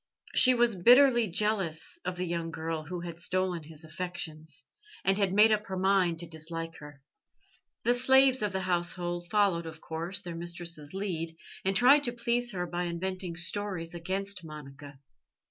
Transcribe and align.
She 0.33 0.55
was 0.55 0.73
bitterly 0.73 1.27
jealous 1.27 1.99
of 2.03 2.15
the 2.15 2.25
young 2.25 2.49
girl 2.49 2.85
who 2.85 3.01
had 3.01 3.19
stolen 3.19 3.61
his 3.61 3.83
affections, 3.83 4.65
and 5.05 5.15
had 5.15 5.31
made 5.31 5.51
up 5.51 5.67
her 5.67 5.77
mind 5.77 6.17
to 6.21 6.27
dislike 6.27 6.77
her. 6.77 7.03
The 7.83 7.93
slaves 7.93 8.41
of 8.41 8.51
the 8.51 8.61
household 8.61 9.29
followed, 9.29 9.67
of 9.67 9.79
course, 9.79 10.19
their 10.19 10.33
mistress's 10.33 10.95
lead, 10.95 11.37
and 11.63 11.75
tried 11.75 12.03
to 12.05 12.13
please 12.13 12.49
her 12.51 12.65
by 12.65 12.85
inventing 12.85 13.35
stories 13.37 13.93
against 13.93 14.43
Monica. 14.43 14.99